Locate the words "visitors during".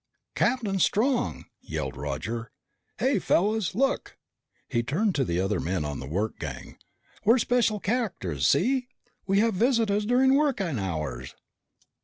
9.53-10.33